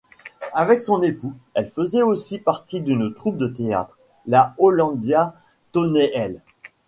Avec 0.55 0.81
son 0.81 1.03
époux, 1.03 1.35
elle 1.53 1.69
faisait 1.69 2.01
aussi 2.01 2.39
partie 2.39 2.81
d'une 2.81 3.13
troupe 3.13 3.37
de 3.37 3.45
théâtre, 3.47 3.99
la 4.25 4.55
Hollandia 4.57 5.35
Toneel. 5.73 6.41